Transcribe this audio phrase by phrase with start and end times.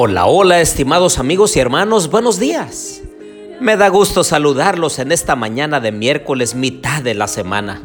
[0.00, 3.02] Hola, hola, estimados amigos y hermanos, buenos días.
[3.58, 7.82] Me da gusto saludarlos en esta mañana de miércoles, mitad de la semana.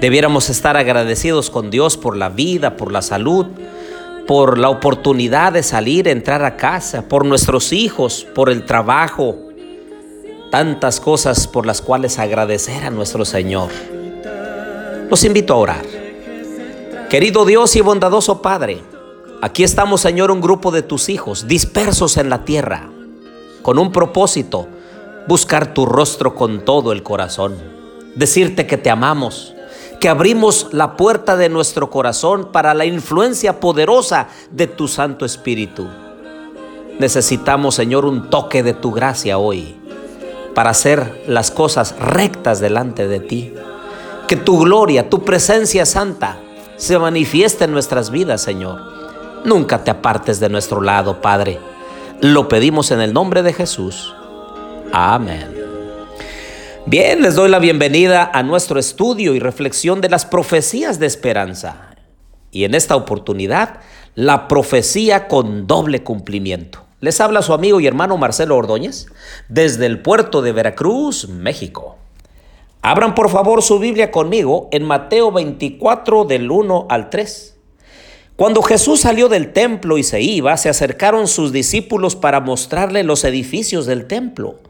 [0.00, 3.46] Debiéramos estar agradecidos con Dios por la vida, por la salud,
[4.26, 9.38] por la oportunidad de salir, entrar a casa, por nuestros hijos, por el trabajo.
[10.50, 13.70] Tantas cosas por las cuales agradecer a nuestro Señor.
[15.08, 15.86] Los invito a orar.
[17.08, 18.82] Querido Dios y bondadoso Padre,
[19.46, 22.90] Aquí estamos, Señor, un grupo de tus hijos dispersos en la tierra,
[23.62, 24.66] con un propósito,
[25.28, 27.54] buscar tu rostro con todo el corazón,
[28.16, 29.54] decirte que te amamos,
[30.00, 35.86] que abrimos la puerta de nuestro corazón para la influencia poderosa de tu Santo Espíritu.
[36.98, 39.76] Necesitamos, Señor, un toque de tu gracia hoy
[40.56, 43.54] para hacer las cosas rectas delante de ti.
[44.26, 46.36] Que tu gloria, tu presencia santa
[46.76, 49.05] se manifieste en nuestras vidas, Señor
[49.46, 51.60] Nunca te apartes de nuestro lado, Padre.
[52.20, 54.12] Lo pedimos en el nombre de Jesús.
[54.92, 55.54] Amén.
[56.84, 61.94] Bien, les doy la bienvenida a nuestro estudio y reflexión de las profecías de esperanza.
[62.50, 63.78] Y en esta oportunidad,
[64.16, 66.84] la profecía con doble cumplimiento.
[66.98, 69.06] Les habla su amigo y hermano Marcelo Ordóñez
[69.48, 71.98] desde el puerto de Veracruz, México.
[72.82, 77.55] Abran por favor su Biblia conmigo en Mateo 24 del 1 al 3.
[78.36, 83.24] Cuando Jesús salió del templo y se iba, se acercaron sus discípulos para mostrarle los
[83.24, 84.60] edificios del templo.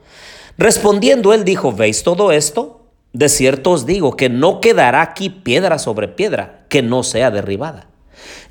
[0.56, 2.86] Respondiendo él dijo, ¿veis todo esto?
[3.12, 7.88] De cierto os digo que no quedará aquí piedra sobre piedra que no sea derribada.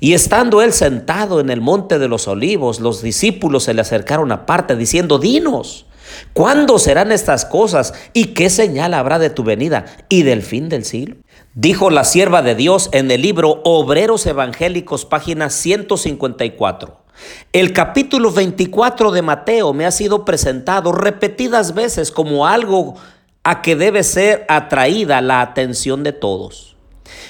[0.00, 4.32] Y estando él sentado en el monte de los olivos, los discípulos se le acercaron
[4.32, 5.86] aparte diciendo, dinos,
[6.32, 10.84] ¿cuándo serán estas cosas y qué señal habrá de tu venida y del fin del
[10.84, 11.16] siglo?
[11.54, 17.06] Dijo la sierva de Dios en el libro Obreros Evangélicos, página 154.
[17.52, 22.94] El capítulo 24 de Mateo me ha sido presentado repetidas veces como algo
[23.42, 26.76] a que debe ser atraída la atención de todos.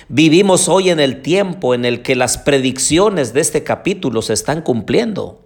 [0.08, 4.62] Vivimos hoy en el tiempo en el que las predicciones de este capítulo se están
[4.62, 5.45] cumpliendo.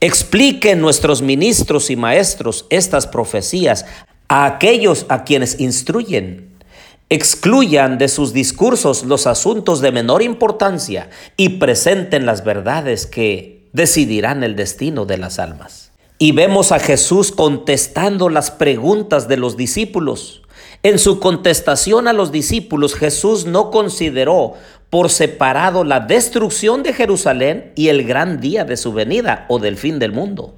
[0.00, 3.86] Expliquen nuestros ministros y maestros estas profecías
[4.28, 6.54] a aquellos a quienes instruyen
[7.10, 14.42] excluyan de sus discursos los asuntos de menor importancia y presenten las verdades que decidirán
[14.42, 15.92] el destino de las almas.
[16.18, 20.42] Y vemos a Jesús contestando las preguntas de los discípulos.
[20.82, 24.54] En su contestación a los discípulos, Jesús no consideró
[24.94, 29.76] por separado la destrucción de Jerusalén y el gran día de su venida o del
[29.76, 30.54] fin del mundo.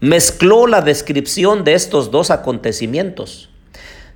[0.00, 3.50] Mezcló la descripción de estos dos acontecimientos.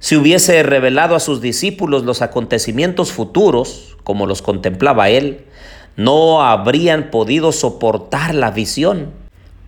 [0.00, 5.44] Si hubiese revelado a sus discípulos los acontecimientos futuros, como los contemplaba él,
[5.94, 9.12] no habrían podido soportar la visión.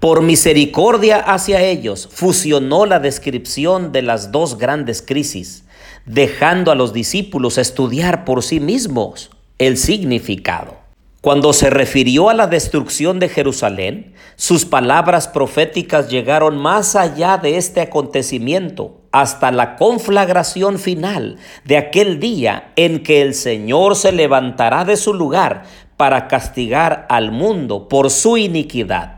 [0.00, 5.62] Por misericordia hacia ellos, fusionó la descripción de las dos grandes crisis,
[6.04, 10.84] dejando a los discípulos estudiar por sí mismos el significado.
[11.20, 17.56] Cuando se refirió a la destrucción de Jerusalén, sus palabras proféticas llegaron más allá de
[17.56, 24.84] este acontecimiento, hasta la conflagración final de aquel día en que el Señor se levantará
[24.84, 25.62] de su lugar
[25.96, 29.16] para castigar al mundo por su iniquidad.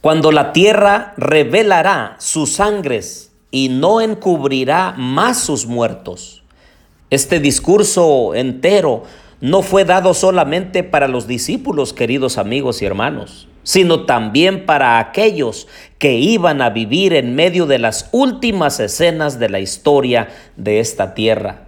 [0.00, 6.42] Cuando la tierra revelará sus sangres y no encubrirá más sus muertos.
[7.10, 9.02] Este discurso entero
[9.40, 15.68] no fue dado solamente para los discípulos, queridos amigos y hermanos, sino también para aquellos
[15.98, 21.14] que iban a vivir en medio de las últimas escenas de la historia de esta
[21.14, 21.64] tierra.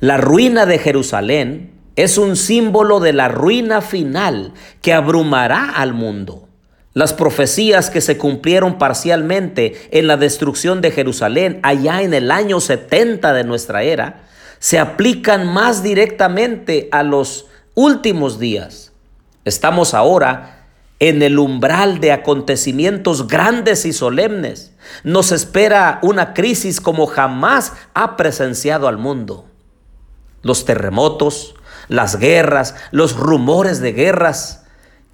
[0.00, 4.52] La ruina de Jerusalén es un símbolo de la ruina final
[4.82, 6.48] que abrumará al mundo.
[6.92, 12.60] Las profecías que se cumplieron parcialmente en la destrucción de Jerusalén allá en el año
[12.60, 14.24] 70 de nuestra era,
[14.60, 18.92] se aplican más directamente a los últimos días.
[19.44, 20.66] Estamos ahora
[20.98, 24.72] en el umbral de acontecimientos grandes y solemnes.
[25.02, 29.46] Nos espera una crisis como jamás ha presenciado al mundo.
[30.42, 31.54] Los terremotos,
[31.88, 34.66] las guerras, los rumores de guerras.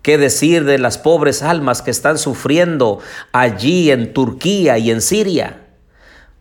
[0.02, 2.98] ¿Qué decir de las pobres almas que están sufriendo
[3.30, 5.65] allí en Turquía y en Siria?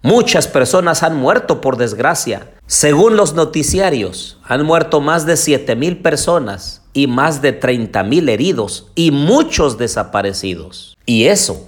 [0.06, 2.52] Muchas personas han muerto por desgracia.
[2.68, 8.30] Según los noticiarios, han muerto más de 7 mil personas y más de 30 mil
[8.30, 10.96] heridos y muchos desaparecidos.
[11.08, 11.68] Y eso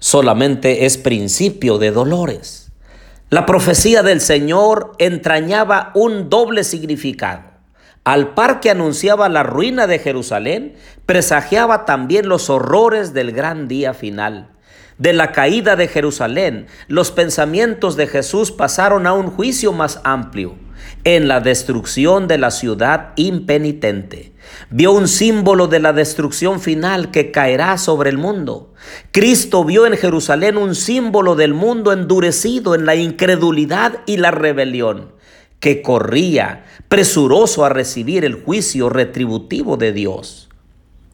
[0.00, 2.72] solamente es principio de dolores.
[3.30, 7.44] La profecía del Señor entrañaba un doble significado.
[8.02, 10.74] al par que anunciaba la ruina de Jerusalén,
[11.06, 14.55] presagiaba también los horrores del gran día final.
[14.98, 20.54] De la caída de Jerusalén, los pensamientos de Jesús pasaron a un juicio más amplio,
[21.04, 24.32] en la destrucción de la ciudad impenitente.
[24.70, 28.72] Vio un símbolo de la destrucción final que caerá sobre el mundo.
[29.12, 35.12] Cristo vio en Jerusalén un símbolo del mundo endurecido en la incredulidad y la rebelión,
[35.60, 40.45] que corría presuroso a recibir el juicio retributivo de Dios.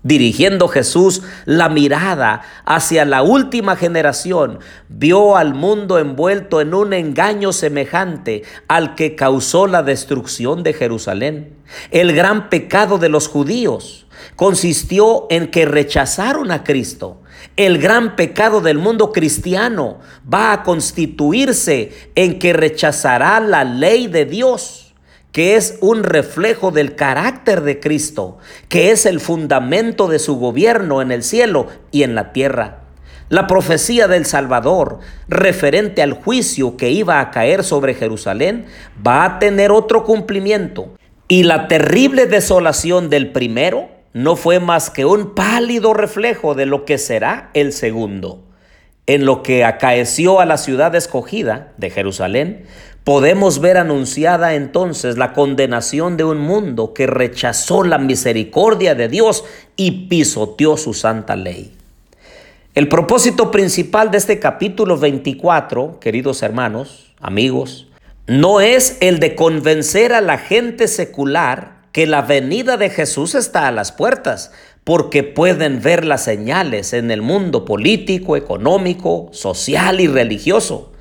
[0.02, 4.58] Dirigiendo Jesús la mirada hacia la última generación,
[4.88, 11.56] vio al mundo envuelto en un engaño semejante al que causó la destrucción de Jerusalén.
[11.92, 17.22] El gran pecado de los judíos consistió en que rechazaron a Cristo.
[17.56, 20.00] El gran pecado del mundo cristiano
[20.32, 24.81] va a constituirse en que rechazará la ley de Dios
[25.32, 28.38] que es un reflejo del carácter de Cristo,
[28.68, 32.80] que es el fundamento de su gobierno en el cielo y en la tierra.
[33.30, 38.66] La profecía del Salvador, referente al juicio que iba a caer sobre Jerusalén,
[39.04, 40.90] va a tener otro cumplimiento.
[41.28, 46.84] Y la terrible desolación del primero no fue más que un pálido reflejo de lo
[46.84, 48.44] que será el segundo.
[49.06, 52.66] En lo que acaeció a la ciudad escogida de Jerusalén,
[53.04, 59.44] podemos ver anunciada entonces la condenación de un mundo que rechazó la misericordia de Dios
[59.76, 61.72] y pisoteó su santa ley.
[62.74, 67.88] El propósito principal de este capítulo 24, queridos hermanos, amigos,
[68.26, 73.66] no es el de convencer a la gente secular que la venida de Jesús está
[73.66, 74.52] a las puertas,
[74.84, 80.91] porque pueden ver las señales en el mundo político, económico, social y religioso.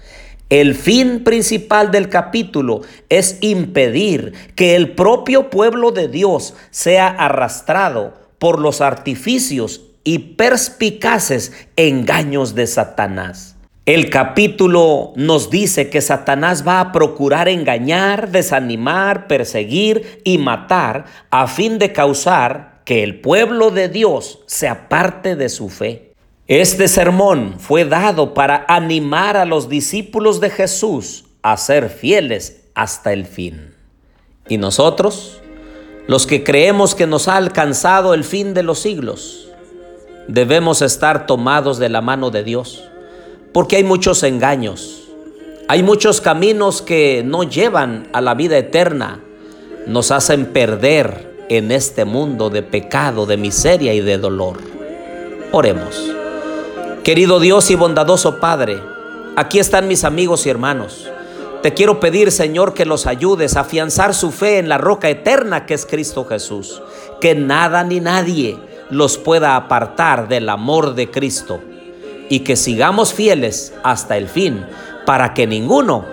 [0.51, 8.15] El fin principal del capítulo es impedir que el propio pueblo de Dios sea arrastrado
[8.38, 13.56] por los artificios y perspicaces engaños de Satanás.
[13.86, 21.47] El capítulo nos dice que Satanás va a procurar engañar, desanimar, perseguir y matar a
[21.47, 26.10] fin de causar que el pueblo de Dios se aparte de su fe.
[26.47, 33.13] Este sermón fue dado para animar a los discípulos de Jesús a ser fieles hasta
[33.13, 33.75] el fin.
[34.49, 35.39] Y nosotros,
[36.07, 39.49] los que creemos que nos ha alcanzado el fin de los siglos,
[40.27, 42.83] debemos estar tomados de la mano de Dios,
[43.53, 45.09] porque hay muchos engaños,
[45.67, 49.23] hay muchos caminos que no llevan a la vida eterna,
[49.85, 54.57] nos hacen perder en este mundo de pecado, de miseria y de dolor.
[55.51, 56.20] Oremos.
[57.03, 58.80] Querido Dios y bondadoso Padre,
[59.36, 61.09] aquí están mis amigos y hermanos.
[61.63, 65.65] Te quiero pedir, Señor, que los ayudes a afianzar su fe en la roca eterna
[65.65, 66.80] que es Cristo Jesús.
[67.19, 68.59] Que nada ni nadie
[68.92, 71.59] los pueda apartar del amor de Cristo.
[72.30, 74.63] Y que sigamos fieles hasta el fin
[75.04, 76.06] para que ninguno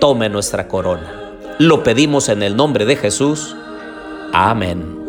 [0.00, 1.36] tome nuestra corona.
[1.60, 3.54] Lo pedimos en el nombre de Jesús.
[4.32, 5.01] Amén.